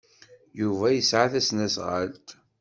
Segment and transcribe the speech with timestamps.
[0.59, 2.27] Yuba yesɛa tasnasɣalt?